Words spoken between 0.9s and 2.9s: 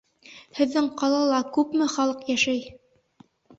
ҡалала күпме халыҡ йәшәй?